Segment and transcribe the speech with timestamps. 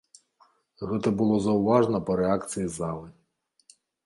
[0.89, 3.07] Гэта было заўважна па рэакцыі залы.